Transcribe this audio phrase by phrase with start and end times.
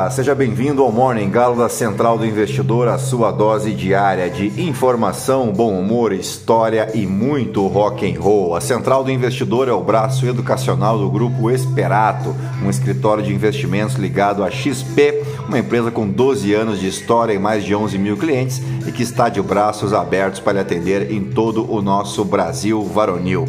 [0.00, 0.10] dia!
[0.10, 5.52] Seja bem-vindo ao Morning Galo da Central do Investidor, a sua dose diária de informação,
[5.52, 8.54] bom humor, história e muito rock and roll.
[8.54, 13.96] A Central do Investidor é o braço educacional do grupo Esperato, um escritório de investimentos
[13.96, 18.16] ligado à XP, uma empresa com 12 anos de história e mais de 11 mil
[18.16, 23.46] clientes e que está de braços abertos para atender em todo o nosso Brasil varonil.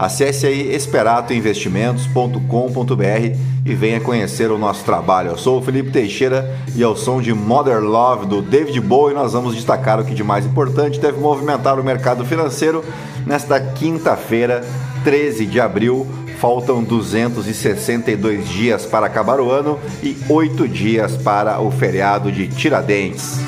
[0.00, 3.36] Acesse aí esperatoinvestimentos.com.br
[3.66, 5.32] e venha conhecer o nosso trabalho.
[5.32, 9.34] Eu sou o Felipe Teixeira e ao som de Mother Love do David Bowie nós
[9.34, 12.82] vamos destacar o que de mais importante deve movimentar o mercado financeiro
[13.26, 14.64] nesta quinta-feira,
[15.04, 16.06] 13 de abril.
[16.38, 23.38] Faltam 262 dias para acabar o ano e 8 dias para o feriado de Tiradentes.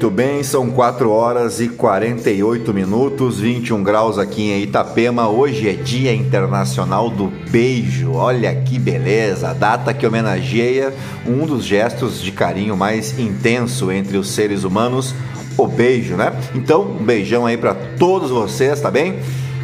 [0.00, 5.28] Muito bem, são 4 horas e 48 minutos, 21 graus aqui em Itapema.
[5.28, 8.14] Hoje é Dia Internacional do Beijo.
[8.14, 9.52] Olha que beleza!
[9.52, 10.94] Data que homenageia
[11.26, 15.14] um dos gestos de carinho mais intenso entre os seres humanos,
[15.58, 16.32] o beijo, né?
[16.54, 19.18] Então, um beijão aí para todos vocês, tá bem?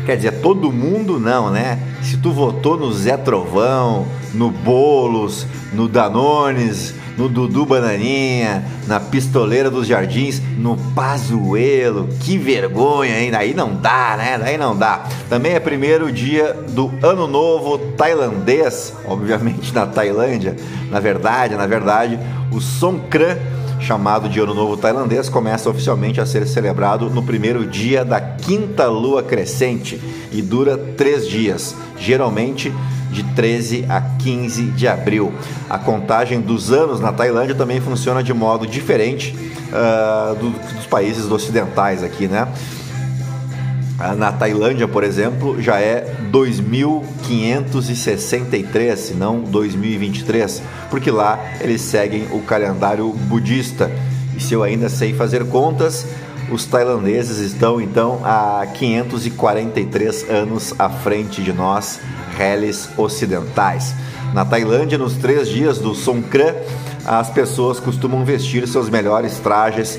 [0.05, 1.81] Quer dizer, todo mundo não, né?
[2.03, 9.71] Se tu votou no Zé Trovão, no Bolos, no Danones, no Dudu Bananinha, na Pistoleira
[9.71, 12.09] dos Jardins, no Pazuelo.
[12.21, 13.35] Que vergonha, hein?
[13.35, 14.41] Aí não dá, né?
[14.43, 15.05] Aí não dá.
[15.29, 20.57] Também é primeiro dia do Ano Novo tailandês, obviamente na Tailândia.
[20.91, 22.19] Na verdade, na verdade,
[22.53, 23.37] o Songkran
[23.87, 28.89] chamado de Ano Novo Tailandês, começa oficialmente a ser celebrado no primeiro dia da quinta
[28.89, 30.01] lua crescente
[30.33, 32.75] e dura três dias, geralmente
[33.13, 35.33] de 13 a 15 de abril.
[35.71, 39.37] A contagem dos anos na Tailândia também funciona de modo diferente
[39.69, 42.49] uh, do, dos países ocidentais aqui, né?
[43.99, 52.29] Ah, na Tailândia, por exemplo, já é 2563, se não 2023, porque lá eles seguem
[52.31, 53.91] o calendário budista.
[54.37, 56.07] E se eu ainda sei fazer contas,
[56.51, 61.99] os tailandeses estão então há 543 anos à frente de nós
[62.37, 63.95] reles ocidentais.
[64.35, 66.55] Na Tailândia, nos três dias do Songkran,
[67.05, 69.99] as pessoas costumam vestir seus melhores trajes,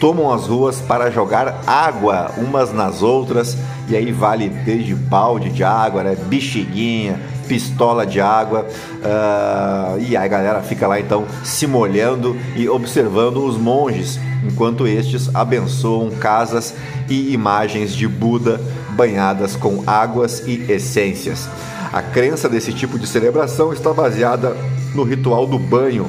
[0.00, 3.56] tomam as ruas para jogar água umas nas outras,
[3.88, 10.24] e aí vale desde balde de água, né, bexiguinha, pistola de água, uh, e aí
[10.24, 16.74] a galera fica lá então se molhando e observando os monges, enquanto estes abençoam casas
[17.08, 21.48] e imagens de Buda banhadas com águas e essências.
[21.92, 24.56] A crença desse tipo de celebração está baseada
[24.94, 26.06] no ritual do banho,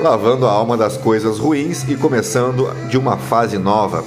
[0.00, 4.02] lavando a alma das coisas ruins e começando de uma fase nova.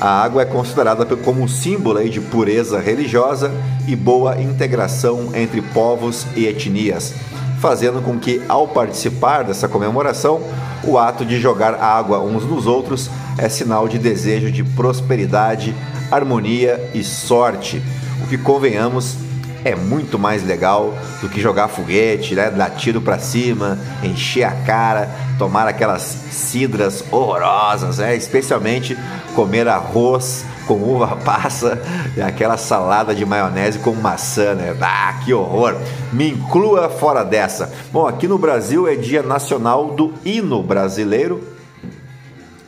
[0.00, 3.52] A água é considerada como um símbolo de pureza religiosa
[3.86, 7.14] e boa integração entre povos e etnias,
[7.60, 10.40] fazendo com que, ao participar dessa comemoração,
[10.82, 15.74] o ato de jogar água uns nos outros é sinal de desejo de prosperidade,
[16.10, 17.82] harmonia e sorte,
[18.22, 19.16] o que convenhamos
[19.64, 22.50] é muito mais legal do que jogar foguete, né?
[22.50, 28.14] dar tiro para cima, encher a cara, tomar aquelas cidras horrorosas, né?
[28.14, 28.96] especialmente
[29.34, 31.80] comer arroz com uva passa
[32.16, 34.76] e aquela salada de maionese com maçã, né?
[34.80, 35.76] Ah, que horror!
[36.12, 37.72] Me inclua fora dessa.
[37.92, 41.53] Bom, aqui no Brasil é Dia Nacional do Hino Brasileiro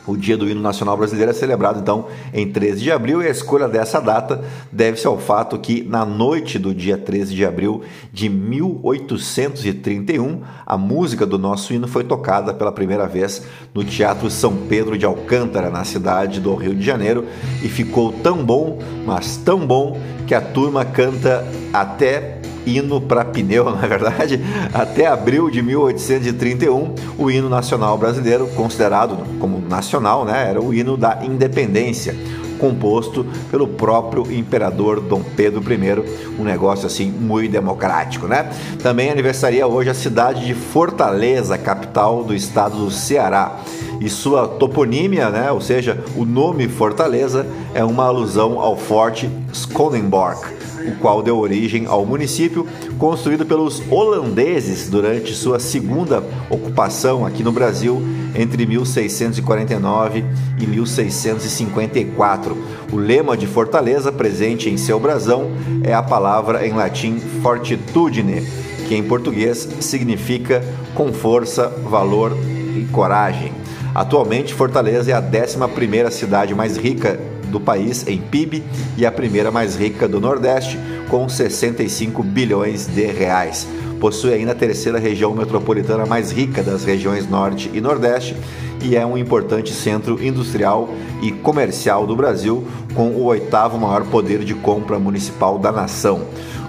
[0.07, 3.31] o Dia do Hino Nacional Brasileiro é celebrado então em 13 de abril e a
[3.31, 7.83] escolha dessa data deve-se ao fato que na noite do dia 13 de abril
[8.13, 13.43] de 1831, a música do nosso hino foi tocada pela primeira vez
[13.75, 17.27] no Teatro São Pedro de Alcântara, na cidade do Rio de Janeiro,
[17.63, 23.65] e ficou tão bom, mas tão bom, que a turma canta até hino para pneu,
[23.71, 24.41] na verdade,
[24.75, 30.97] até abril de 1831, o hino nacional brasileiro, considerado como nacional, né, era o hino
[30.97, 32.15] da independência,
[32.59, 38.51] composto pelo próprio imperador Dom Pedro I, um negócio assim muito democrático, né?
[38.83, 43.59] Também aniversaria hoje a cidade de Fortaleza, capital do estado do Ceará.
[44.01, 50.41] E sua toponímia, né, ou seja, o nome Fortaleza, é uma alusão ao forte Skollenborg,
[50.87, 52.67] o qual deu origem ao município,
[52.99, 58.03] construído pelos holandeses durante sua segunda ocupação aqui no Brasil
[58.35, 60.25] entre 1649
[60.59, 62.57] e 1654.
[62.93, 65.51] O lema de Fortaleza, presente em seu brasão,
[65.83, 68.47] é a palavra em latim fortitudine,
[68.87, 70.63] que em português significa
[70.95, 72.37] com força, valor
[72.77, 73.53] e coragem.
[73.95, 77.19] Atualmente, Fortaleza é a 11ª cidade mais rica
[77.51, 78.63] do país em PIB
[78.97, 80.79] e a primeira mais rica do Nordeste,
[81.09, 83.67] com 65 bilhões de reais.
[84.01, 88.37] Possui ainda a terceira região metropolitana mais rica das regiões Norte e Nordeste
[88.83, 90.89] e é um importante centro industrial
[91.23, 96.27] e comercial do Brasil, com o oitavo maior poder de compra municipal da nação.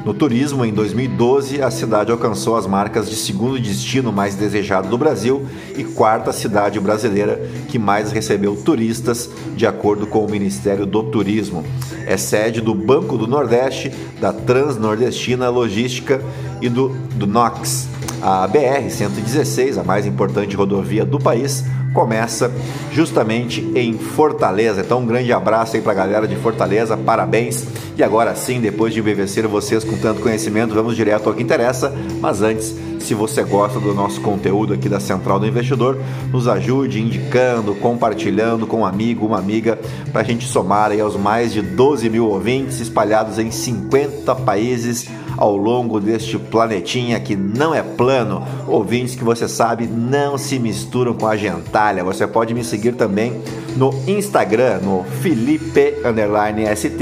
[0.08, 4.98] No turismo, em 2012, a cidade alcançou as marcas de segundo destino mais desejado do
[4.98, 5.46] Brasil
[5.78, 11.62] e quarta cidade brasileira que mais recebeu turistas, de acordo com o Ministério do Turismo.
[12.06, 16.22] É sede do Banco do Nordeste, da Transnordestina Logística
[16.62, 17.90] e do, do NOX.
[18.22, 21.66] A BR-116, a mais importante rodovia do país,
[21.98, 22.52] começa
[22.92, 24.82] justamente em Fortaleza.
[24.82, 27.66] Então, um grande abraço aí para a galera de Fortaleza, parabéns.
[27.98, 31.92] E agora sim, depois de embevecer vocês com tanto conhecimento, vamos direto ao que interessa.
[32.22, 35.98] Mas antes, se você gosta do nosso conteúdo aqui da Central do Investidor,
[36.32, 39.80] nos ajude indicando, compartilhando com um amigo, uma amiga,
[40.12, 45.10] para a gente somar aí aos mais de 12 mil ouvintes espalhados em 50 países
[45.38, 48.44] ao longo deste planetinha que não é plano.
[48.68, 52.04] Ouvintes que você sabe não se misturam com a gentalha.
[52.04, 53.42] Você pode me seguir também
[53.76, 56.98] no Instagram, no Felipe_ST.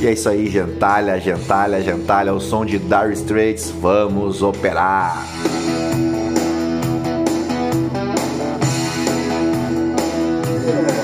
[0.00, 3.70] E é isso aí, gentalha, gentalha, gentalha, o som de Dire Straits.
[3.70, 5.26] Vamos operar!
[10.70, 10.99] Muito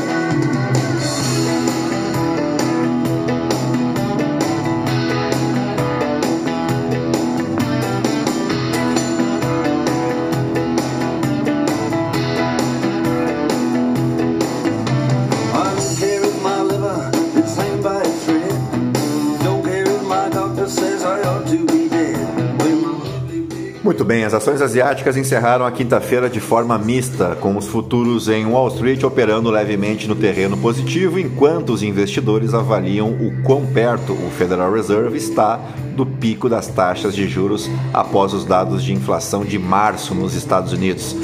[24.06, 28.68] bem, as ações asiáticas encerraram a quinta-feira de forma mista, com os futuros em Wall
[28.68, 34.72] Street operando levemente no terreno positivo, enquanto os investidores avaliam o quão perto o Federal
[34.72, 35.60] Reserve está
[35.96, 40.72] do pico das taxas de juros após os dados de inflação de março nos Estados
[40.72, 41.16] Unidos.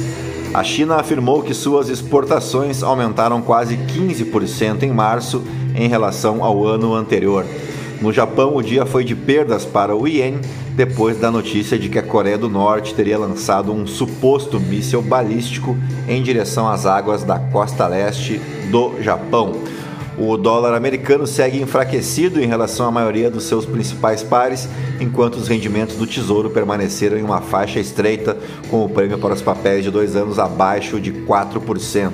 [0.53, 5.41] A China afirmou que suas exportações aumentaram quase 15% em março
[5.73, 7.45] em relação ao ano anterior.
[8.03, 10.41] No Japão, o dia foi de perdas para o iene
[10.75, 15.77] depois da notícia de que a Coreia do Norte teria lançado um suposto míssil balístico
[16.05, 19.53] em direção às águas da costa leste do Japão.
[20.17, 24.67] O dólar americano segue enfraquecido em relação à maioria dos seus principais pares,
[24.99, 28.37] enquanto os rendimentos do Tesouro permaneceram em uma faixa estreita,
[28.69, 32.11] com o prêmio para os papéis de dois anos abaixo de 4%.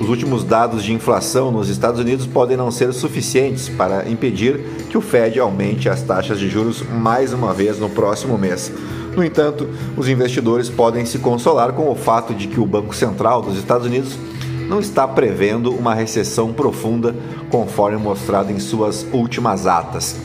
[0.00, 4.58] Os últimos dados de inflação nos Estados Unidos podem não ser suficientes para impedir
[4.88, 8.72] que o Fed aumente as taxas de juros mais uma vez no próximo mês.
[9.14, 13.42] No entanto, os investidores podem se consolar com o fato de que o Banco Central
[13.42, 14.16] dos Estados Unidos
[14.66, 17.14] não está prevendo uma recessão profunda,
[17.50, 20.16] conforme mostrado em suas últimas atas.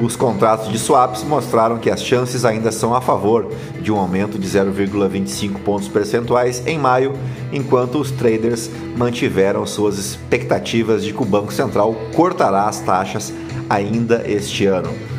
[0.00, 3.50] Os contratos de swaps mostraram que as chances ainda são a favor
[3.80, 7.14] de um aumento de 0,25 pontos percentuais em maio,
[7.50, 13.32] enquanto os traders mantiveram suas expectativas de que o Banco Central cortará as taxas
[13.70, 15.15] ainda este ano.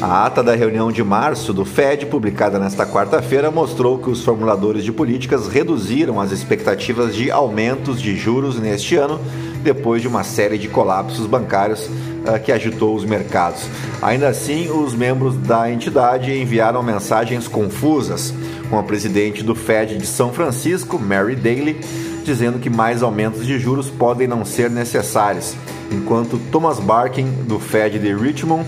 [0.00, 4.84] A ata da reunião de março do Fed, publicada nesta quarta-feira, mostrou que os formuladores
[4.84, 9.20] de políticas reduziram as expectativas de aumentos de juros neste ano,
[9.60, 13.62] depois de uma série de colapsos bancários uh, que agitou os mercados.
[14.00, 18.32] Ainda assim, os membros da entidade enviaram mensagens confusas,
[18.70, 21.80] com a presidente do Fed de São Francisco, Mary Daly,
[22.24, 25.56] dizendo que mais aumentos de juros podem não ser necessários,
[25.90, 28.64] enquanto Thomas Barkin, do Fed de Richmond,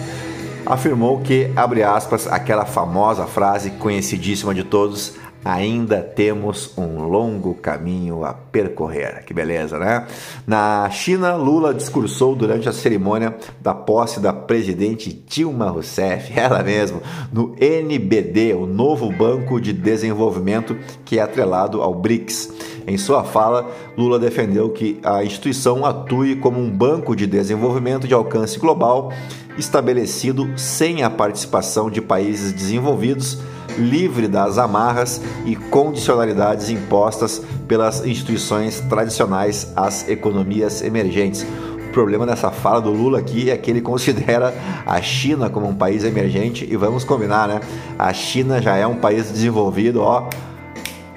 [0.66, 5.14] afirmou que, abre aspas, aquela famosa frase conhecidíssima de todos,
[5.44, 9.24] ainda temos um longo caminho a percorrer.
[9.24, 10.06] Que beleza, né?
[10.46, 17.00] Na China, Lula discursou durante a cerimônia da posse da presidente Dilma Rousseff, ela mesma,
[17.32, 22.52] no NBD, o novo Banco de Desenvolvimento que é atrelado ao BRICS.
[22.86, 28.14] Em sua fala, Lula defendeu que a instituição atue como um banco de desenvolvimento de
[28.14, 29.12] alcance global
[29.58, 33.38] estabelecido sem a participação de países desenvolvidos
[33.78, 41.46] livre das amarras e condicionalidades impostas pelas instituições tradicionais às economias emergentes.
[41.88, 44.54] O problema dessa fala do Lula aqui é que ele considera
[44.86, 47.60] a China como um país emergente e vamos combinar, né?
[47.98, 50.28] A China já é um país desenvolvido, ó,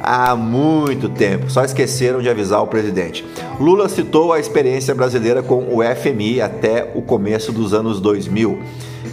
[0.03, 3.25] há muito tempo, só esqueceram de avisar o presidente.
[3.59, 8.59] Lula citou a experiência brasileira com o FMI até o começo dos anos 2000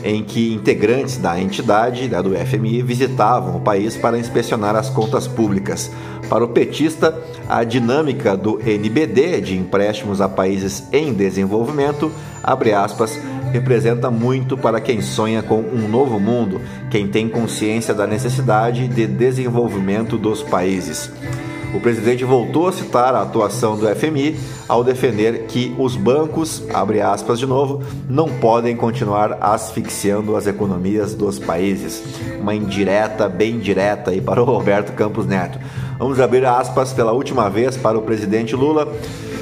[0.04, 5.26] em que integrantes da entidade, né, do FMI, visitavam o país para inspecionar as contas
[5.26, 5.90] públicas.
[6.28, 7.18] Para o petista,
[7.48, 12.10] a dinâmica do NBD, de empréstimos a países em desenvolvimento,
[12.42, 13.18] abre aspas,
[13.52, 19.06] representa muito para quem sonha com um novo mundo, quem tem consciência da necessidade de
[19.06, 21.10] desenvolvimento dos países.
[21.72, 24.36] O presidente voltou a citar a atuação do FMI
[24.68, 31.14] ao defender que os bancos, abre aspas de novo, não podem continuar asfixiando as economias
[31.14, 32.02] dos países.
[32.40, 35.60] Uma indireta, bem direta aí para o Roberto Campos Neto.
[35.96, 38.92] Vamos abrir aspas pela última vez para o presidente Lula.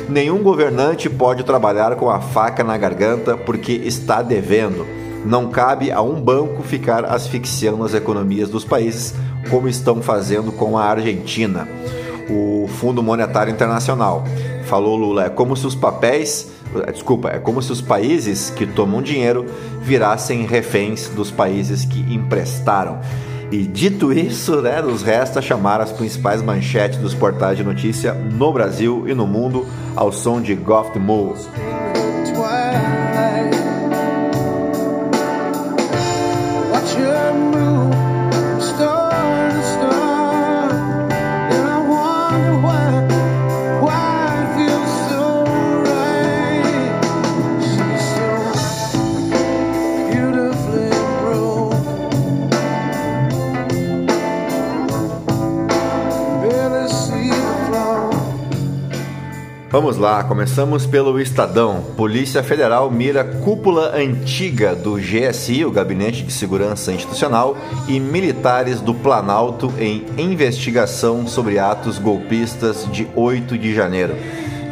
[0.09, 4.87] Nenhum governante pode trabalhar com a faca na garganta porque está devendo.
[5.25, 9.15] Não cabe a um banco ficar asfixiando as economias dos países
[9.51, 11.69] como estão fazendo com a Argentina
[12.29, 14.25] o Fundo Monetário Internacional.
[14.65, 16.51] Falou Lula, é como se os papéis,
[16.93, 19.47] desculpa, é como se os países que tomam dinheiro
[19.81, 23.01] virassem reféns dos países que emprestaram.
[23.51, 28.53] E dito isso, né, nos resta chamar as principais manchetes dos portais de notícia no
[28.53, 30.99] Brasil e no mundo ao som de Goff the
[59.71, 61.85] Vamos lá, começamos pelo Estadão.
[61.95, 67.55] Polícia Federal mira cúpula antiga do GSI, o Gabinete de Segurança Institucional,
[67.87, 74.17] e militares do Planalto em investigação sobre atos golpistas de 8 de janeiro.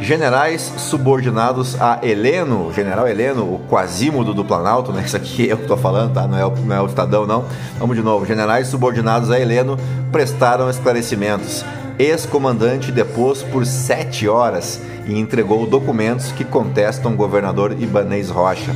[0.01, 5.03] Generais subordinados a Heleno, General Heleno, o quasímodo do Planalto, né?
[5.05, 6.27] Isso aqui eu que estou falando, tá?
[6.27, 7.45] Não é, o, não é o Estadão, não.
[7.77, 8.25] Vamos de novo.
[8.25, 9.77] Generais subordinados a Heleno
[10.11, 11.63] prestaram esclarecimentos
[11.99, 18.75] ex-comandante depôs por sete horas e entregou documentos que contestam o governador Ibanez Rocha.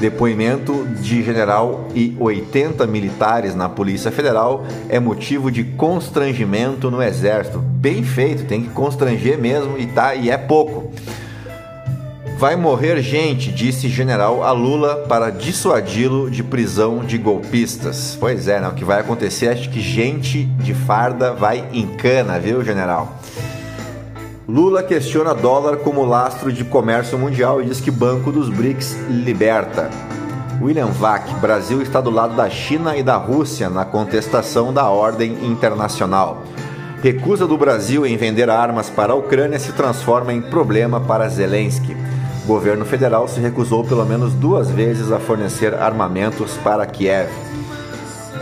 [0.00, 7.58] Depoimento de general e 80 militares na Polícia Federal é motivo de constrangimento no Exército.
[7.60, 10.90] Bem feito, tem que constranger mesmo e tá e é pouco.
[12.42, 18.16] Vai morrer gente, disse general a Lula para dissuadi-lo de prisão de golpistas.
[18.18, 18.66] Pois é, né?
[18.66, 23.16] o que vai acontecer é que gente de farda vai em cana, viu, general?
[24.48, 29.88] Lula questiona dólar como lastro de comércio mundial e diz que Banco dos BRICS liberta.
[30.60, 35.46] William Vac, Brasil está do lado da China e da Rússia na contestação da ordem
[35.46, 36.42] internacional.
[37.04, 41.96] Recusa do Brasil em vender armas para a Ucrânia se transforma em problema para Zelensky.
[42.44, 47.30] O governo federal se recusou pelo menos duas vezes a fornecer armamentos para Kiev.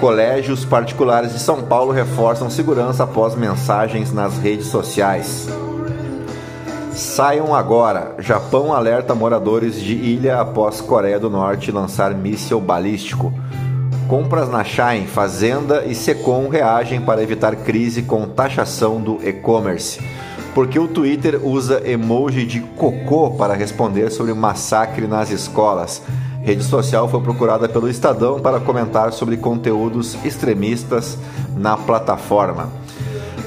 [0.01, 5.47] Colégios particulares de São Paulo reforçam segurança após mensagens nas redes sociais.
[6.93, 8.15] Saiam agora.
[8.19, 13.31] Japão alerta moradores de ilha após Coreia do Norte lançar míssil balístico.
[14.09, 20.01] Compras na Shine, Fazenda e Secom reagem para evitar crise com taxação do e-commerce
[20.55, 26.03] porque o Twitter usa emoji de cocô para responder sobre massacre nas escolas.
[26.43, 31.19] Rede social foi procurada pelo Estadão para comentar sobre conteúdos extremistas
[31.57, 32.80] na plataforma.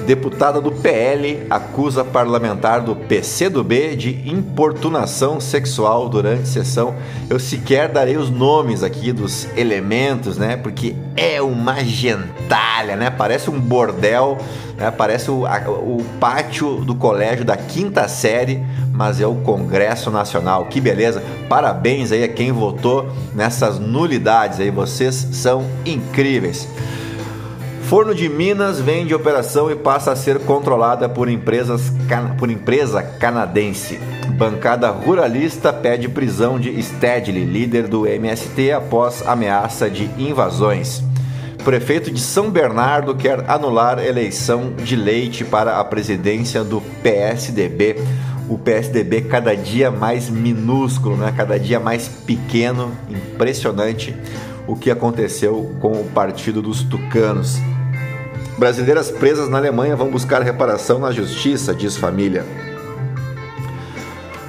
[0.06, 6.94] Deputada do PL acusa parlamentar do PCdoB de importunação sexual durante sessão.
[7.30, 10.58] Eu sequer darei os nomes aqui dos elementos, né?
[10.58, 13.08] Porque é uma gentalha, né?
[13.08, 14.36] Parece um bordel,
[14.76, 14.90] né?
[14.90, 20.66] Parece o, a, o pátio do colégio da quinta série, mas é o Congresso Nacional.
[20.66, 21.22] Que beleza!
[21.48, 24.70] Parabéns aí a quem votou nessas nulidades aí.
[24.70, 26.68] Vocês são incríveis.
[27.94, 31.92] Forno de Minas vende operação e passa a ser controlada por, empresas,
[32.36, 34.00] por empresa canadense.
[34.36, 41.04] Bancada ruralista pede prisão de Stedley, líder do MST, após ameaça de invasões.
[41.64, 48.02] Prefeito de São Bernardo quer anular eleição de Leite para a presidência do PSDB.
[48.48, 51.32] O PSDB cada dia mais minúsculo, né?
[51.36, 54.16] cada dia mais pequeno, impressionante
[54.66, 57.60] o que aconteceu com o Partido dos Tucanos.
[58.56, 62.46] Brasileiras presas na Alemanha vão buscar reparação na justiça, diz família.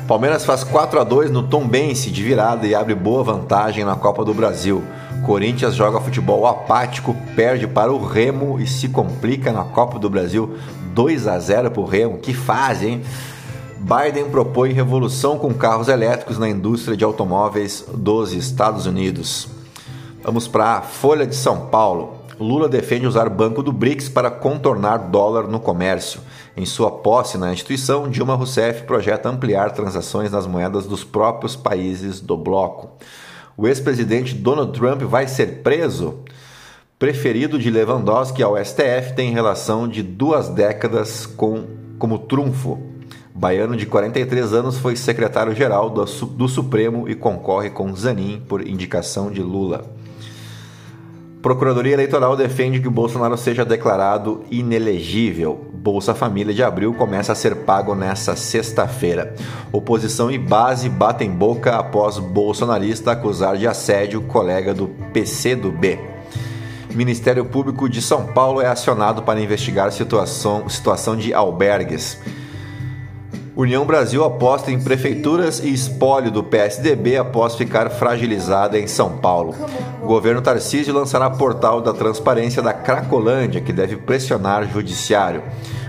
[0.08, 4.24] Palmeiras faz 4 a 2 no Tombense de virada e abre boa vantagem na Copa
[4.24, 4.84] do Brasil.
[5.26, 10.56] Corinthians joga futebol apático, perde para o Remo e se complica na Copa do Brasil
[10.94, 12.20] 2 a 0 para o Remo.
[12.20, 13.02] Que fase, hein?
[13.80, 19.48] Biden propõe revolução com carros elétricos na indústria de automóveis dos Estados Unidos.
[20.24, 22.25] Vamos para a Folha de São Paulo.
[22.40, 26.20] Lula defende usar Banco do BRICS para contornar dólar no comércio.
[26.56, 32.20] Em sua posse na instituição, Dilma Rousseff projeta ampliar transações nas moedas dos próprios países
[32.20, 32.98] do bloco.
[33.56, 36.20] O ex-presidente Donald Trump vai ser preso?
[37.00, 41.64] Preferido de Lewandowski ao STF tem relação de duas décadas com
[41.98, 42.80] como trunfo.
[43.34, 49.30] Baiano de 43 anos foi secretário-geral do, do Supremo e concorre com Zanin por indicação
[49.30, 49.95] de Lula.
[51.46, 55.70] Procuradoria Eleitoral defende que Bolsonaro seja declarado inelegível.
[55.76, 59.36] Bolsa Família de abril começa a ser pago nesta sexta-feira.
[59.72, 66.00] Oposição e base batem boca após bolsonarista acusar de assédio colega do PCdoB.
[66.96, 72.20] Ministério Público de São Paulo é acionado para investigar situação, situação de albergues.
[73.56, 79.56] União Brasil aposta em prefeituras e espólio do PSDB após ficar fragilizada em São Paulo.
[80.04, 85.42] O governo Tarcísio lançará portal da transparência da Cracolândia, que deve pressionar judiciário.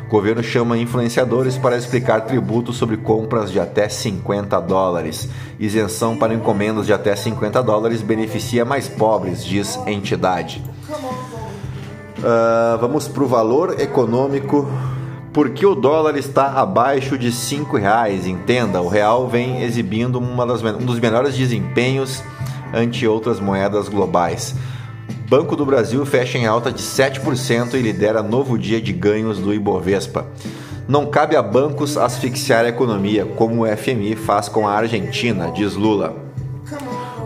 [0.07, 5.29] O governo chama influenciadores para explicar tributos sobre compras de até 50 dólares.
[5.59, 10.63] Isenção para encomendas de até 50 dólares beneficia mais pobres, diz entidade.
[12.19, 14.69] Uh, vamos para o valor econômico
[15.37, 20.87] porque o dólar está abaixo de R$ reais, entenda, o real vem exibindo das, um
[20.87, 22.23] dos melhores desempenhos
[22.73, 24.55] ante outras moedas globais.
[25.29, 29.53] Banco do Brasil fecha em alta de 7% e lidera novo dia de ganhos do
[29.53, 30.25] Ibovespa.
[30.89, 35.75] Não cabe a bancos asfixiar a economia, como o FMI faz com a Argentina, diz
[35.75, 36.17] Lula.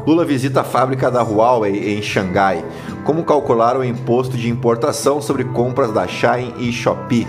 [0.05, 2.65] Lula visita a fábrica da Huawei em Xangai.
[3.05, 7.29] Como calcular o imposto de importação sobre compras da Shine e Shopee?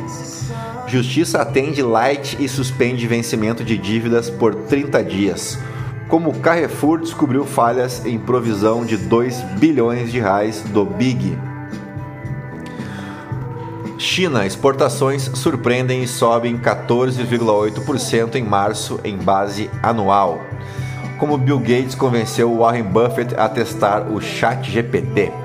[0.92, 5.58] Justiça atende light e suspende vencimento de dívidas por 30 dias.
[6.10, 11.38] Como Carrefour descobriu falhas em provisão de 2 bilhões de reais do Big.
[13.98, 20.42] China, exportações surpreendem e sobem 14,8% em março em base anual.
[21.18, 25.41] Como Bill Gates convenceu Warren Buffett a testar o Chat GPT.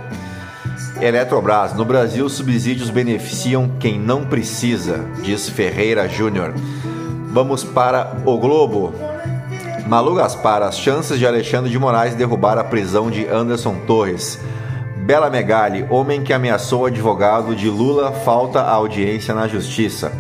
[1.01, 1.75] Eletrobras.
[1.75, 6.55] No Brasil, subsídios beneficiam quem não precisa, diz Ferreira Júnior.
[7.33, 8.95] Vamos para o Globo.
[9.87, 14.41] Malu Gaspar, as chances de Alexandre de Moraes derrubar a prisão de Anderson Torres.
[14.97, 20.11] Bela Megali, homem que ameaçou advogado de Lula, falta a audiência na justiça.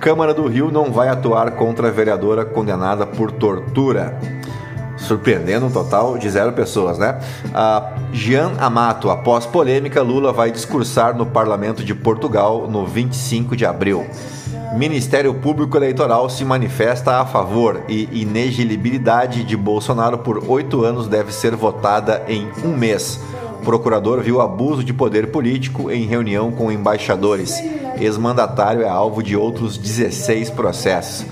[0.00, 4.18] Câmara do Rio não vai atuar contra a vereadora condenada por tortura
[4.98, 7.18] surpreendendo um total de zero pessoas, né?
[7.54, 13.64] A Jean Amato, após polêmica, Lula vai discursar no Parlamento de Portugal no 25 de
[13.64, 14.06] abril.
[14.76, 21.32] Ministério Público Eleitoral se manifesta a favor e inelegibilidade de Bolsonaro por oito anos deve
[21.32, 23.18] ser votada em um mês.
[23.64, 27.62] Procurador viu abuso de poder político em reunião com embaixadores.
[28.00, 31.26] Ex-mandatário é alvo de outros 16 processos.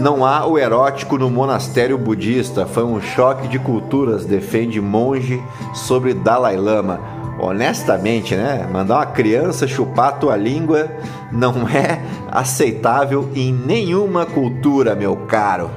[0.00, 2.64] Não há o erótico no monastério budista.
[2.64, 5.42] Foi um choque de culturas, defende monge
[5.74, 7.00] sobre Dalai Lama.
[7.40, 8.68] Honestamente, né?
[8.72, 10.88] Mandar uma criança chupar a tua língua
[11.32, 15.68] não é aceitável em nenhuma cultura, meu caro.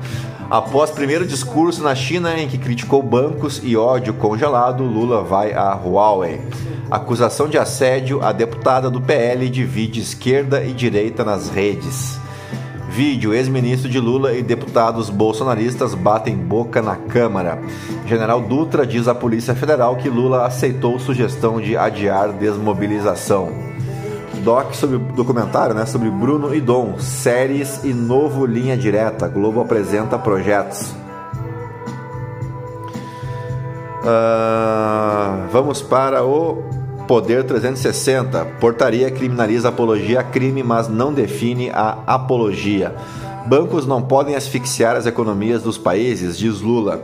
[0.52, 5.74] Após primeiro discurso na China em que criticou bancos e ódio congelado, Lula vai a
[5.74, 6.42] Huawei.
[6.92, 12.21] Acusação de assédio, a deputada do PL divide esquerda e direita nas redes.
[12.92, 17.58] Vídeo: ex-ministro de Lula e deputados bolsonaristas batem boca na Câmara.
[18.06, 23.50] General Dutra diz à Polícia Federal que Lula aceitou sugestão de adiar desmobilização.
[24.44, 29.26] Doc sobre documentário, né, sobre Bruno e Dom, séries e novo linha direta.
[29.30, 30.94] Globo apresenta projetos.
[34.04, 36.71] Uh, vamos para o
[37.12, 38.46] Poder 360.
[38.62, 42.96] Portaria criminaliza apologia a crime, mas não define a apologia.
[43.48, 47.04] Bancos não podem asfixiar as economias dos países, diz Lula.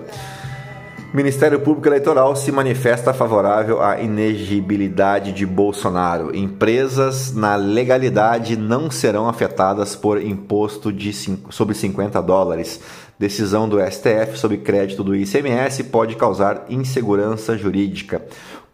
[1.14, 6.34] Ministério Público Eleitoral se manifesta favorável à inegibilidade de Bolsonaro.
[6.34, 11.12] Empresas na legalidade não serão afetadas por imposto de
[11.50, 12.80] sobre 50 dólares.
[13.20, 18.22] Decisão do STF sobre crédito do ICMS pode causar insegurança jurídica.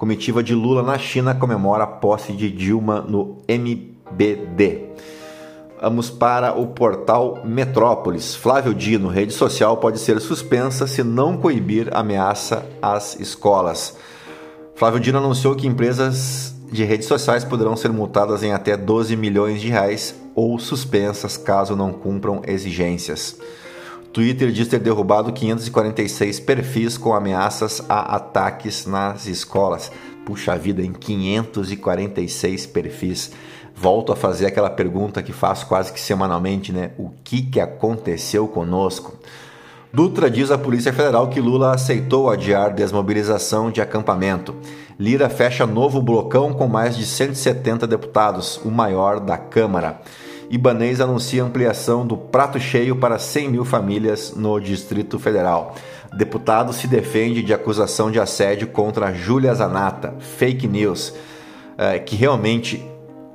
[0.04, 4.90] Comitiva de Lula na China comemora a posse de Dilma no MBD.
[5.82, 8.36] Vamos para o portal Metrópolis.
[8.36, 13.96] Flávio Dino, rede social pode ser suspensa se não coibir ameaça às escolas.
[14.76, 19.62] Flávio Dino anunciou que empresas de redes sociais poderão ser multadas em até 12 milhões
[19.62, 23.38] de reais ou suspensas caso não cumpram exigências.
[24.14, 29.92] Twitter diz ter derrubado 546 perfis com ameaças a ataques nas escolas.
[30.24, 33.32] Puxa vida, em 546 perfis.
[33.76, 36.92] Volto a fazer aquela pergunta que faço quase que semanalmente, né?
[36.96, 39.18] O que, que aconteceu conosco?
[39.92, 44.56] Dutra diz à Polícia Federal que Lula aceitou adiar desmobilização de acampamento.
[45.00, 50.02] Lira fecha novo blocão com mais de 170 deputados, o maior da Câmara.
[50.54, 55.74] Ibanês anuncia ampliação do prato cheio para 100 mil famílias no Distrito Federal.
[56.16, 60.14] Deputado se defende de acusação de assédio contra Júlia Zanata.
[60.20, 61.12] Fake news.
[61.76, 62.88] É, que realmente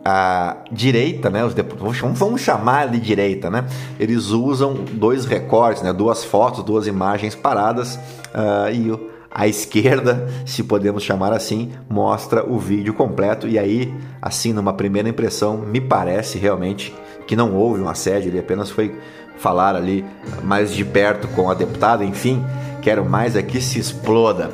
[0.05, 3.67] a direita, né, os deputados, vamos chamar de direita, né,
[3.99, 8.97] eles usam dois recortes, né, duas fotos, duas imagens paradas uh, e
[9.29, 15.09] a esquerda, se podemos chamar assim, mostra o vídeo completo e aí, assim, numa primeira
[15.09, 16.95] impressão, me parece realmente
[17.29, 18.99] que não houve um assédio, ele apenas foi
[19.37, 20.05] falar ali
[20.43, 22.43] mais de perto com a deputada, enfim,
[22.81, 24.51] quero mais é que se exploda.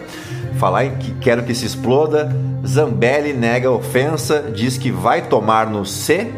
[0.58, 2.34] Falar em que quero que se exploda,
[2.66, 6.30] Zambelli nega ofensa, diz que vai tomar no C,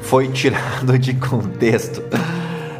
[0.00, 2.02] foi tirado de contexto.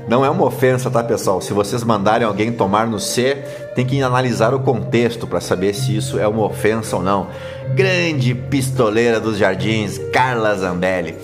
[0.09, 1.41] Não é uma ofensa, tá, pessoal?
[1.41, 3.37] Se vocês mandarem alguém tomar no C,
[3.75, 7.29] tem que analisar o contexto para saber se isso é uma ofensa ou não.
[7.75, 11.17] Grande pistoleira dos jardins, Carla Zambelli.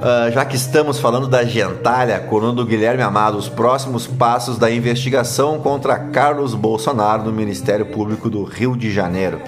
[0.00, 4.70] Uh, já que estamos falando da gentalha, coluna do Guilherme Amado, os próximos passos da
[4.70, 9.42] investigação contra Carlos Bolsonaro no Ministério Público do Rio de Janeiro.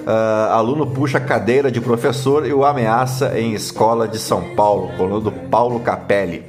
[0.00, 5.20] Uh, aluno puxa cadeira de professor e o ameaça em escola de São Paulo, coluna
[5.20, 6.44] do Paulo Capelli.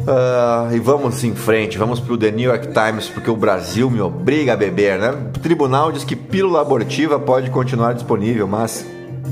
[0.00, 3.88] Uh, e vamos em frente, vamos para o The New York Times, porque o Brasil
[3.88, 5.10] me obriga a beber, né?
[5.36, 8.84] O tribunal diz que pílula abortiva pode continuar disponível, mas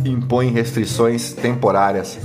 [0.05, 2.19] impõe restrições temporárias.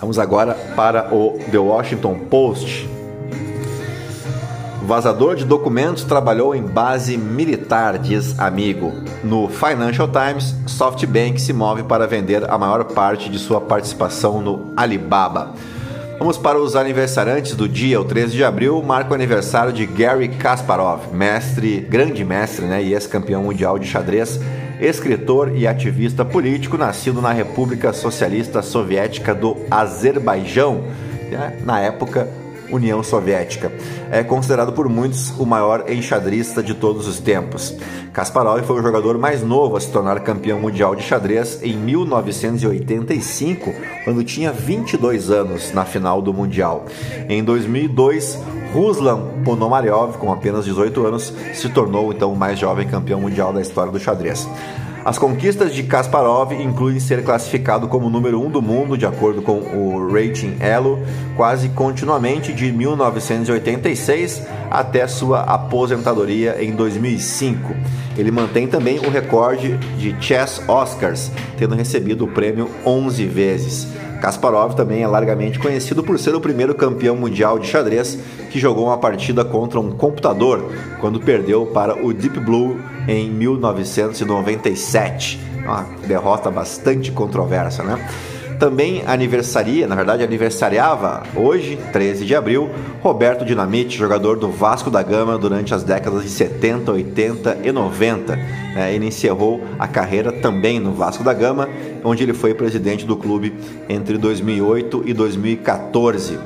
[0.00, 2.88] Vamos agora para o The Washington Post.
[4.82, 8.92] Vazador de documentos trabalhou em base militar, diz amigo.
[9.22, 14.74] No Financial Times, SoftBank se move para vender a maior parte de sua participação no
[14.76, 15.54] Alibaba.
[16.18, 20.28] Vamos para os aniversariantes do dia, o 13 de abril, marca o aniversário de Gary
[20.28, 24.38] Kasparov, mestre, grande mestre né, e ex-campeão mundial de xadrez,
[24.80, 30.84] escritor e ativista político, nascido na República Socialista Soviética do Azerbaijão,
[31.30, 32.28] né, na época
[32.70, 33.72] União Soviética.
[34.10, 37.76] É considerado por muitos o maior enxadrista de todos os tempos.
[38.12, 43.72] Kasparov foi o jogador mais novo a se tornar campeão mundial de xadrez em 1985,
[44.04, 46.86] quando tinha 22 anos na final do Mundial.
[47.28, 48.38] Em 2002,
[48.72, 53.60] Ruslan Ponomaryov, com apenas 18 anos, se tornou então o mais jovem campeão mundial da
[53.60, 54.48] história do xadrez.
[55.04, 59.42] As conquistas de Kasparov incluem ser classificado como número 1 um do mundo, de acordo
[59.42, 60.98] com o Rating Elo,
[61.36, 67.74] quase continuamente de 1986 até sua aposentadoria em 2005.
[68.16, 73.88] Ele mantém também o recorde de Chess Oscars, tendo recebido o prêmio 11 vezes.
[74.22, 78.18] Kasparov também é largamente conhecido por ser o primeiro campeão mundial de xadrez
[78.50, 85.40] que jogou uma partida contra um computador quando perdeu para o Deep Blue em 1997.
[85.64, 87.98] Uma derrota bastante controversa, né?
[88.58, 92.70] Também aniversaria, na verdade aniversariava hoje, 13 de abril,
[93.02, 98.38] Roberto Dinamite, jogador do Vasco da Gama durante as décadas de 70, 80 e 90.
[98.76, 101.68] É, ele encerrou a carreira também no Vasco da Gama,
[102.02, 103.54] onde ele foi presidente do clube
[103.88, 106.38] entre 2008 e 2014.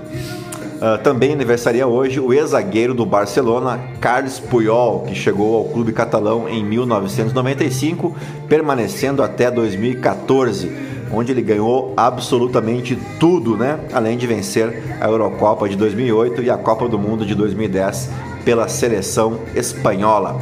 [0.79, 6.49] Uh, também aniversaria hoje o ex-zagueiro do Barcelona, Carles Puyol, que chegou ao clube catalão
[6.49, 8.15] em 1995,
[8.49, 10.71] permanecendo até 2014,
[11.13, 13.81] onde ele ganhou absolutamente tudo, né?
[13.93, 18.11] Além de vencer a Eurocopa de 2008 e a Copa do Mundo de 2010
[18.45, 20.41] pela seleção espanhola.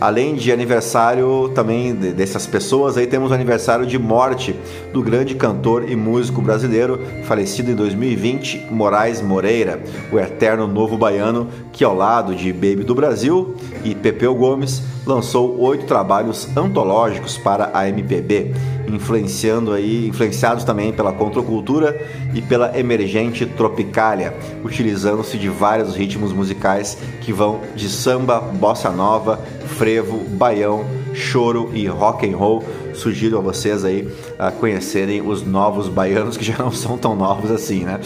[0.00, 4.58] Além de aniversário também dessas pessoas, aí temos o aniversário de morte
[4.94, 11.48] do grande cantor e músico brasileiro, falecido em 2020, Moraes Moreira, o eterno novo baiano,
[11.70, 17.70] que ao lado de Baby do Brasil e Pepeu Gomes, lançou oito trabalhos antológicos para
[17.74, 18.54] a MPB,
[18.88, 22.00] influenciando aí, influenciados também pela contracultura
[22.34, 24.34] e pela emergente tropicália,
[24.64, 31.86] utilizando-se de vários ritmos musicais que vão de samba, bossa nova, frevo, baião, choro e
[31.86, 32.62] rock and roll.
[32.94, 37.50] Sugiro a vocês aí a conhecerem os novos baianos que já não são tão novos
[37.50, 38.00] assim, né?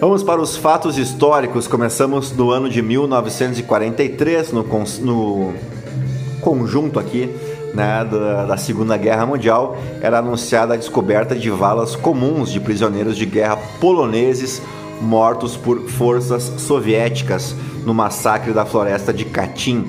[0.00, 1.66] Vamos para os fatos históricos.
[1.66, 4.62] Começamos no ano de 1943, no,
[5.02, 5.54] no
[6.40, 7.34] conjunto aqui
[7.74, 13.16] né, da, da, Segunda Guerra Mundial, era anunciada a descoberta de valas comuns de prisioneiros
[13.16, 14.62] de guerra poloneses
[15.00, 19.84] mortos por forças soviéticas no massacre da floresta de Katyn,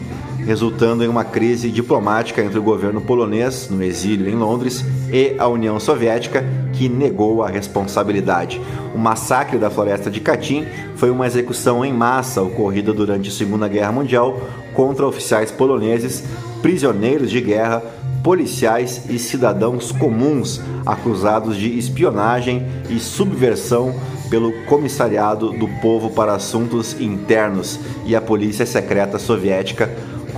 [0.49, 4.83] resultando em uma crise diplomática entre o governo polonês, no exílio em Londres,
[5.13, 8.59] e a União Soviética, que negou a responsabilidade.
[8.95, 13.67] O massacre da floresta de Katyn foi uma execução em massa ocorrida durante a Segunda
[13.67, 14.41] Guerra Mundial
[14.73, 16.23] contra oficiais poloneses,
[16.63, 17.83] prisioneiros de guerra,
[18.23, 23.93] policiais e cidadãos comuns acusados de espionagem e subversão
[24.31, 29.89] pelo Comissariado do Povo para Assuntos Internos e a Polícia Secreta Soviética,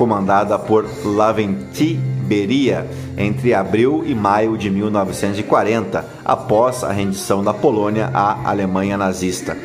[0.02, 8.10] comandada por Lavrenti Beria, entre abril e maio de 1940, após a rendição da Polônia
[8.12, 9.56] à Alemanha nazista.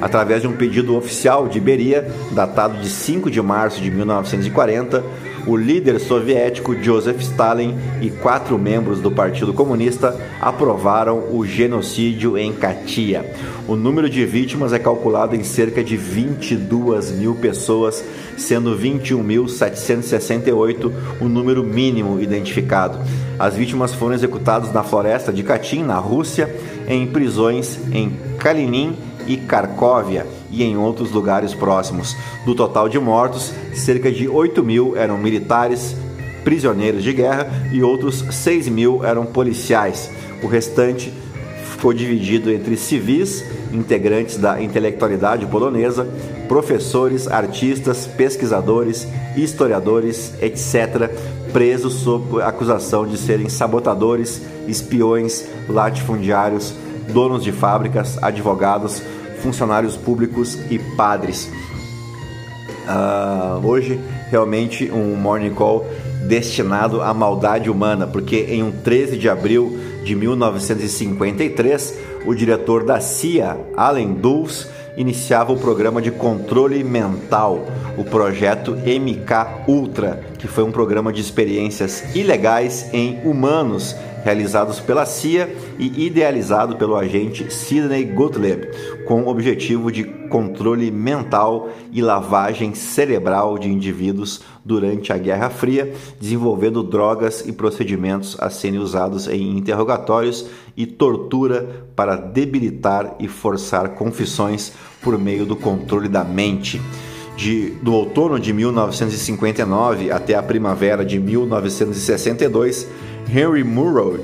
[0.00, 5.04] Através de um pedido oficial de Beria, datado de 5 de março de 1940,
[5.46, 12.52] o líder soviético Joseph Stalin e quatro membros do Partido Comunista aprovaram o genocídio em
[12.52, 13.28] Katia.
[13.66, 18.04] O número de vítimas é calculado em cerca de 22 mil pessoas,
[18.36, 23.00] sendo 21.768 o número mínimo identificado.
[23.38, 26.54] As vítimas foram executadas na floresta de Katyn, na Rússia,
[26.88, 32.14] em prisões em Kalinin e Kharkovia e em outros lugares próximos.
[32.44, 35.96] Do total de mortos, cerca de 8 mil eram militares,
[36.44, 40.10] prisioneiros de guerra e outros 6 mil eram policiais.
[40.42, 41.12] O restante
[41.82, 46.06] ficou dividido entre civis, integrantes da intelectualidade polonesa,
[46.46, 51.10] professores, artistas, pesquisadores, historiadores, etc.,
[51.52, 56.72] presos sob acusação de serem sabotadores, espiões, latifundiários,
[57.12, 59.02] donos de fábricas, advogados,
[59.42, 61.50] funcionários públicos e padres.
[62.86, 64.00] Uh, hoje,
[64.30, 65.86] realmente, um morning call
[66.26, 73.00] destinado à maldade humana, porque em um 13 de abril de 1953, o diretor da
[73.00, 80.64] CIA, Allen Dulles, iniciava o programa de controle mental, o projeto MK Ultra, que foi
[80.64, 88.04] um programa de experiências ilegais em humanos realizados pela CIA e idealizado pelo agente Sidney
[88.06, 88.68] Gottlieb,
[89.06, 95.92] com o objetivo de controle mental e lavagem cerebral de indivíduos durante a Guerra Fria,
[96.20, 103.90] desenvolvendo drogas e procedimentos a serem usados em interrogatórios e tortura para debilitar e forçar
[103.90, 106.80] confissões por meio do controle da mente.
[107.42, 112.86] De, do outono de 1959 até a primavera de 1962,
[113.28, 114.16] Henry Murrow,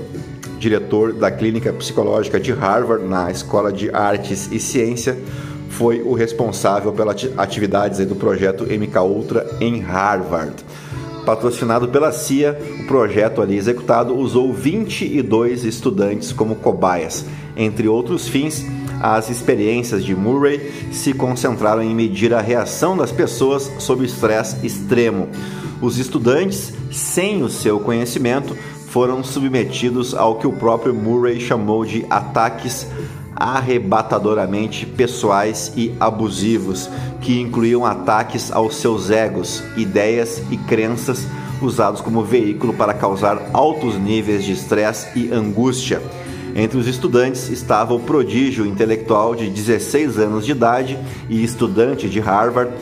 [0.56, 5.18] diretor da Clínica Psicológica de Harvard na Escola de Artes e Ciência,
[5.68, 10.54] foi o responsável pelas atividades do projeto MK Ultra em Harvard.
[11.26, 17.24] Patrocinado pela CIA, o projeto ali executado usou 22 estudantes como cobaias.
[17.56, 18.64] Entre outros fins,
[19.00, 25.28] as experiências de Murray se concentraram em medir a reação das pessoas sob estresse extremo.
[25.80, 28.56] Os estudantes, sem o seu conhecimento,
[28.88, 32.86] foram submetidos ao que o próprio Murray chamou de ataques
[33.36, 41.24] arrebatadoramente pessoais e abusivos, que incluíam ataques aos seus egos, ideias e crenças
[41.60, 46.02] usados como veículo para causar altos níveis de estresse e angústia.
[46.58, 52.18] Entre os estudantes estava o prodígio intelectual de 16 anos de idade e estudante de
[52.18, 52.72] Harvard,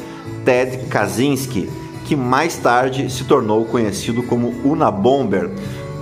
[0.47, 1.69] Ted Kaczynski,
[2.07, 5.51] que mais tarde se tornou conhecido como Unabomber,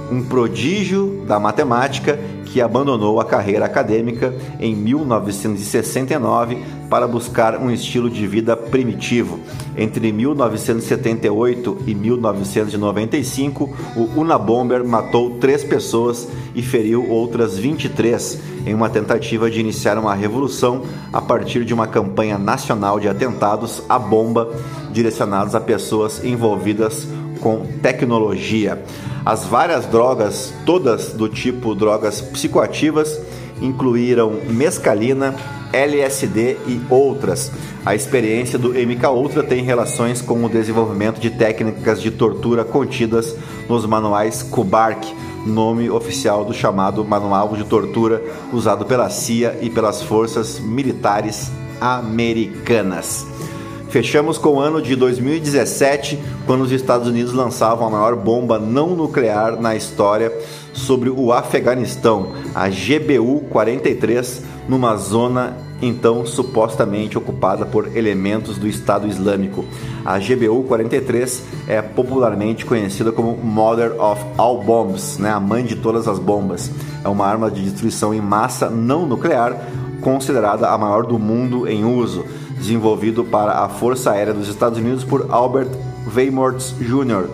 [0.08, 2.16] um prodígio da matemática
[2.54, 9.40] que abandonou a carreira acadêmica em 1969 para buscar um estilo de vida primitivo.
[9.76, 18.88] Entre 1978 e 1995, o Unabomber matou três pessoas e feriu outras 23 em uma
[18.88, 24.54] tentativa de iniciar uma revolução a partir de uma campanha nacional de atentados à bomba
[24.92, 27.08] direcionados a pessoas envolvidas
[27.40, 28.80] com tecnologia.
[29.24, 33.18] As várias drogas, todas do tipo drogas psicoativas,
[33.62, 35.34] incluíram mescalina,
[35.72, 37.50] LSD e outras.
[37.86, 43.34] A experiência do MK Ultra tem relações com o desenvolvimento de técnicas de tortura contidas
[43.66, 45.06] nos manuais Kubark,
[45.46, 53.26] nome oficial do chamado Manual de Tortura usado pela CIA e pelas forças militares americanas.
[53.94, 58.88] Fechamos com o ano de 2017, quando os Estados Unidos lançavam a maior bomba não
[58.96, 60.36] nuclear na história
[60.72, 69.64] sobre o Afeganistão, a GBU-43, numa zona então supostamente ocupada por elementos do Estado Islâmico.
[70.04, 75.30] A GBU-43 é popularmente conhecida como Mother of All Bombs, né?
[75.30, 76.68] a mãe de todas as bombas.
[77.04, 79.56] É uma arma de destruição em massa não nuclear,
[80.00, 82.24] considerada a maior do mundo em uso,
[82.64, 85.68] desenvolvido para a Força Aérea dos Estados Unidos por Albert
[86.14, 87.28] Weymouth Jr.,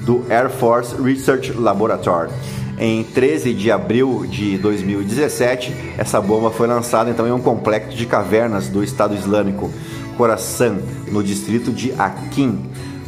[0.00, 2.30] do Air Force Research Laboratory.
[2.76, 8.04] Em 13 de abril de 2017, essa bomba foi lançada então em um complexo de
[8.04, 9.70] cavernas do Estado Islâmico,
[10.18, 12.58] Khorasan, no distrito de Akin,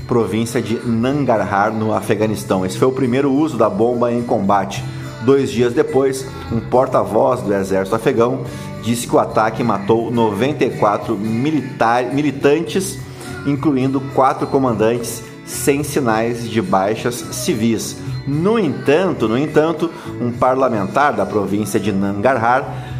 [0.06, 2.64] província de Nangarhar, no Afeganistão.
[2.64, 4.82] Esse foi o primeiro uso da bomba em combate.
[5.24, 8.44] Dois dias depois, um porta-voz do exército afegão
[8.86, 13.00] disse que o ataque matou 94 militantes,
[13.44, 17.96] incluindo quatro comandantes, sem sinais de baixas civis.
[18.28, 22.94] No entanto, no entanto, um parlamentar da província de Nangarhar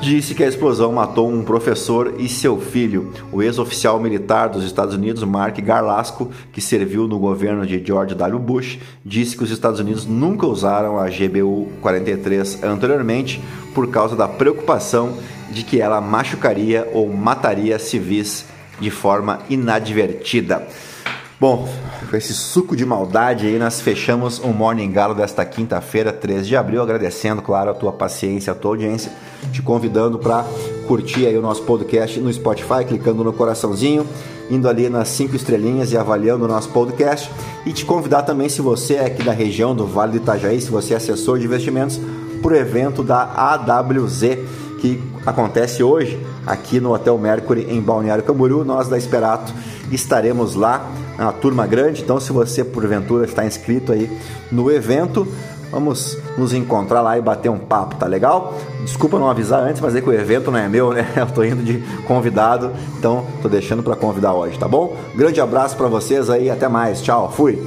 [0.00, 3.12] disse que a explosão matou um professor e seu filho.
[3.32, 8.38] O ex-oficial militar dos Estados Unidos, Mark Garlasco, que serviu no governo de George W.
[8.38, 13.40] Bush, disse que os Estados Unidos nunca usaram a GBU-43 anteriormente
[13.78, 15.18] por causa da preocupação
[15.52, 18.44] de que ela machucaria ou mataria civis
[18.80, 20.66] de forma inadvertida.
[21.38, 21.68] Bom,
[22.10, 26.56] com esse suco de maldade aí, nós fechamos o Morning Galo desta quinta-feira, 3 de
[26.56, 29.12] abril, agradecendo, claro, a tua paciência, a tua audiência,
[29.52, 30.44] te convidando para
[30.88, 34.04] curtir aí o nosso podcast no Spotify, clicando no coraçãozinho,
[34.50, 37.30] indo ali nas cinco estrelinhas e avaliando o nosso podcast,
[37.64, 40.68] e te convidar também, se você é aqui da região do Vale do Itajaí, se
[40.68, 42.00] você é assessor de investimentos,
[42.38, 44.38] para o evento da AWZ,
[44.80, 48.64] que acontece hoje aqui no Hotel Mercury em Balneário Camboriú.
[48.64, 49.52] Nós da Esperato
[49.90, 54.10] estaremos lá, uma turma grande, então se você porventura está inscrito aí
[54.50, 55.26] no evento,
[55.70, 58.54] vamos nos encontrar lá e bater um papo, tá legal?
[58.82, 61.06] Desculpa não avisar antes, mas é que o evento não é meu, né?
[61.16, 64.96] Eu tô indo de convidado, então tô deixando para convidar hoje, tá bom?
[65.14, 67.02] Grande abraço para vocês aí, até mais.
[67.02, 67.58] Tchau, fui.